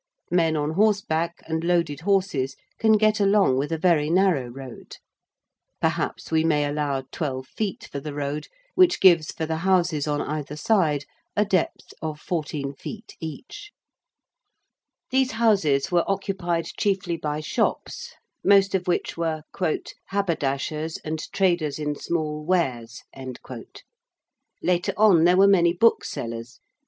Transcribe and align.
Men 0.31 0.55
on 0.57 0.71
horseback 0.71 1.43
and 1.45 1.63
loaded 1.63 1.99
horses 1.99 2.55
can 2.79 2.93
get 2.93 3.19
along 3.19 3.59
with 3.59 3.71
a 3.71 3.77
very 3.77 4.09
narrow 4.09 4.47
road. 4.47 4.97
Perhaps 5.79 6.31
we 6.31 6.43
may 6.43 6.65
allow 6.65 7.03
twelve 7.11 7.45
feet 7.45 7.87
for 7.91 7.99
the 7.99 8.15
road 8.15 8.47
which 8.73 8.99
gives 8.99 9.29
for 9.31 9.45
the 9.45 9.57
houses 9.57 10.07
on 10.07 10.19
either 10.19 10.55
side 10.55 11.05
a 11.35 11.45
depth 11.45 11.93
of 12.01 12.19
14 12.19 12.73
feet 12.73 13.15
each. 13.19 13.71
[Illustration: 15.11 15.13
OLD 15.13 15.13
LONDON 15.13 15.19
BRIDGE.] 15.19 15.19
These 15.19 15.37
houses 15.83 15.91
were 15.91 16.11
occupied 16.11 16.65
chiefly 16.65 17.17
by 17.17 17.39
shops, 17.39 18.15
most 18.43 18.73
of 18.73 18.87
which 18.87 19.15
were 19.15 19.43
'haberdashers 20.07 20.97
and 21.05 21.19
traders 21.31 21.77
in 21.77 21.93
small 21.93 22.43
wares.' 22.43 23.03
Later 24.63 24.93
on 24.97 25.25
there 25.25 25.37
were 25.37 25.47
many 25.47 25.73
booksellers. 25.73 26.59